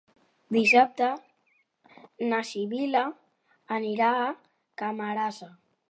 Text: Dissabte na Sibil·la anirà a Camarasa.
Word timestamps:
Dissabte 0.55 1.09
na 2.33 2.41
Sibil·la 2.53 3.05
anirà 3.79 4.13
a 4.27 4.29
Camarasa. 4.85 5.57